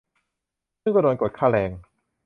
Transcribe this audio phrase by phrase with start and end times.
[0.81, 1.71] ซึ่งก็โดนกดค่าแรง